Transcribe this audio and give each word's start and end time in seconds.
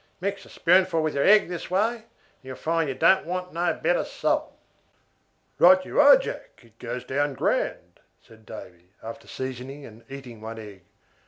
Mix 0.19 0.43
a 0.45 0.49
spoonful 0.49 1.03
with 1.03 1.13
your 1.13 1.23
egg 1.25 1.47
this 1.47 1.69
way, 1.69 1.93
and 1.97 2.03
you'll 2.41 2.55
find 2.55 2.89
you 2.89 2.95
don't 2.95 3.23
want 3.23 3.53
no 3.53 3.71
better 3.75 4.03
salt." 4.03 4.57
"Right 5.59 5.85
you 5.85 6.01
are, 6.01 6.17
Jack; 6.17 6.61
it 6.63 6.79
goes 6.79 7.03
down 7.05 7.35
grand," 7.35 7.99
said 8.19 8.43
Davy, 8.43 8.93
after 9.03 9.27
seasoning 9.27 9.85
and 9.85 10.03
eating 10.09 10.41
one 10.41 10.57
egg. 10.57 10.81